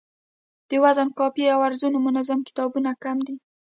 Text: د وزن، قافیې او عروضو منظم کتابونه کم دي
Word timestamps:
د 0.69 0.71
وزن، 0.83 1.07
قافیې 1.19 1.47
او 1.55 1.59
عروضو 1.67 1.87
منظم 2.07 2.39
کتابونه 2.47 2.89
کم 3.03 3.17
دي 3.27 3.35